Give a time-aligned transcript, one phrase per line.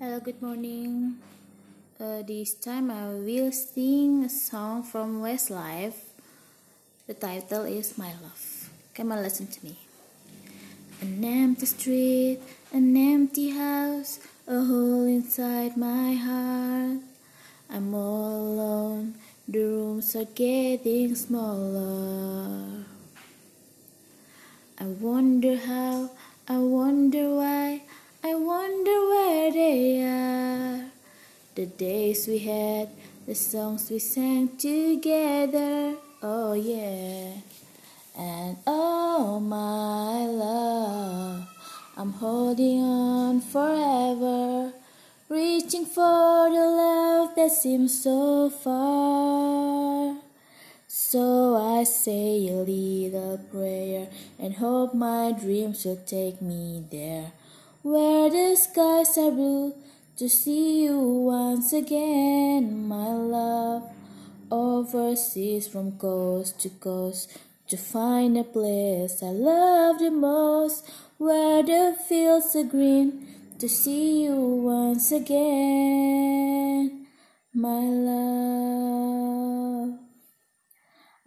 [0.00, 1.20] Hello, good morning.
[2.00, 6.00] Uh, this time I will sing a song from Westlife.
[7.06, 8.70] The title is My Love.
[8.94, 9.76] Come on, listen to me.
[11.02, 12.40] An empty street,
[12.72, 17.04] an empty house, a hole inside my heart.
[17.68, 22.88] I'm all alone, the rooms are getting smaller.
[24.80, 26.08] I wonder how,
[26.48, 27.82] I wonder why.
[28.22, 30.90] I wonder where they are.
[31.54, 32.90] The days we had,
[33.26, 35.96] the songs we sang together.
[36.22, 37.40] Oh, yeah.
[38.18, 41.48] And oh, my love,
[41.96, 44.74] I'm holding on forever,
[45.30, 50.18] reaching for the love that seems so far.
[50.86, 54.08] So I say a little prayer
[54.38, 57.32] and hope my dreams will take me there
[57.82, 59.74] where the skies are blue
[60.16, 63.84] to see you once again, my love.
[64.50, 71.96] Overseas from coast to coast to find a place I love the most, where the
[72.08, 73.28] fields are green
[73.60, 77.06] to see you once again,
[77.54, 79.98] my love.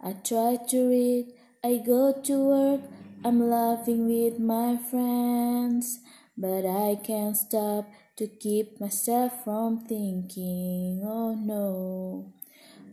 [0.00, 1.32] I try to read,
[1.64, 2.80] I go to work,
[3.24, 6.03] I'm laughing with my friends.
[6.36, 12.32] But I can't stop to keep myself from thinking, oh no.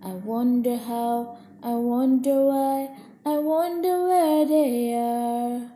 [0.04, 2.90] I wonder how, I wonder why,
[3.26, 5.72] I wonder where they are.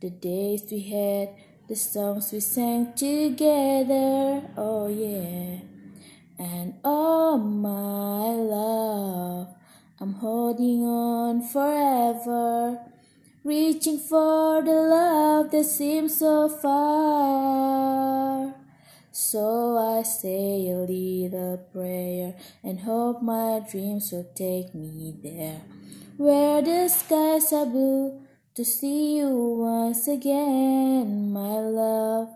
[0.00, 1.28] The days we had,
[1.68, 5.60] the songs we sang together, oh yeah.
[6.36, 9.54] And oh my love,
[10.00, 12.80] I'm holding on forever
[13.44, 18.54] reaching for the love that seems so far.
[19.12, 25.60] So I say a little prayer and hope my dreams will take me there,
[26.16, 28.22] where the skies are blue
[28.54, 32.30] to see you once again, my love.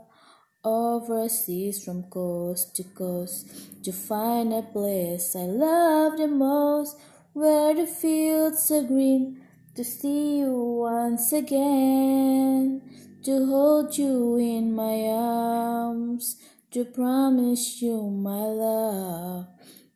[0.63, 3.49] Overseas from coast to coast
[3.85, 6.99] to find a place I love the most,
[7.33, 9.48] where the fields are green
[9.79, 12.83] to see you once again,
[13.23, 16.35] to hold you in my arms,
[16.73, 19.47] to promise you my love,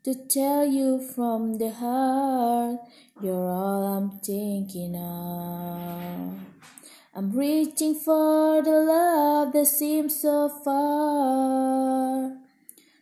[0.04, 2.78] to tell you from the heart,
[3.20, 6.38] you're all I'm thinking of.
[7.16, 12.36] I'm reaching for the love that seems so far.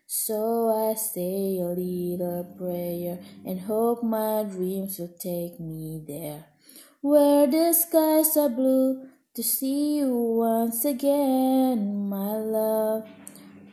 [0.07, 6.47] So I say a little prayer and hope my dreams will take me there
[7.03, 13.09] where the skies are blue to see you once again, my love.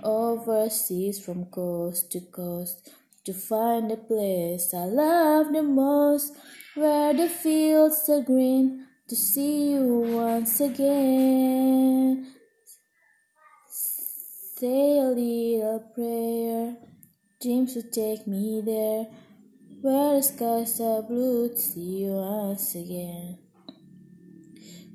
[0.01, 2.89] Overseas from coast to coast
[3.25, 6.37] to find the place I love the most,
[6.75, 12.33] where the fields are green to see you once again.
[13.67, 16.77] Say a little prayer,
[17.41, 19.07] dreams will take me there
[19.81, 23.37] where the skies are blue to see you once again.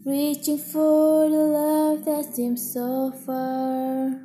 [0.04, 4.20] Reaching for the love that seems so far.